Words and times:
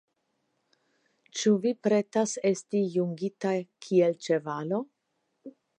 Ĉu 1.41 1.53
vi 1.65 1.73
pretas 1.89 2.35
esti 2.53 2.83
jungita 2.97 3.55
kiel 3.87 4.21
ĉevalo? 4.29 4.83